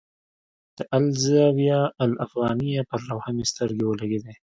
د 0.77 0.79
الزاویة 0.97 1.79
الافغانیه 2.05 2.81
پر 2.89 2.99
لوحه 3.09 3.31
مې 3.35 3.45
سترګې 3.51 3.85
ولګېدې. 3.85 4.33